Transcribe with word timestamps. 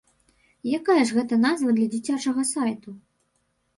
Якая 0.77 1.03
ж 1.11 1.19
гэта 1.19 1.39
назва 1.45 1.69
для 1.81 1.87
дзіцячага 1.93 2.49
сайту? 2.55 2.89